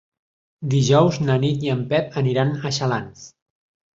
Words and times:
Dijous 0.73 1.19
na 1.25 1.35
Nit 1.43 1.67
i 1.67 1.69
en 1.75 1.85
Pep 1.93 2.17
aniran 2.21 2.55
a 2.57 2.71
Xalans. 2.79 3.29